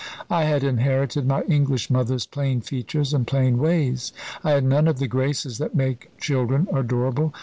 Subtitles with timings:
[0.31, 4.13] I had inherited my English mother's plain features and plain ways.
[4.43, 7.35] I had none of the graces that make children adorable.